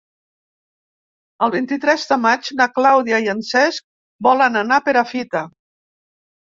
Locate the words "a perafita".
4.83-5.49